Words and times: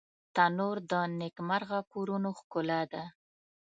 تنور 0.35 0.75
د 0.91 0.93
نیکمرغه 1.19 1.79
کورونو 1.91 2.29
ښکلا 2.39 2.81
ده 2.91 3.03